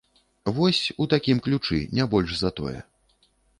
[0.59, 2.77] Вось, у такім ключы, не больш за тое.